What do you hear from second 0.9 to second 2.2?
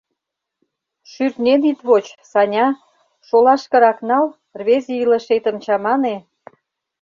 Шӱртнен ит воч,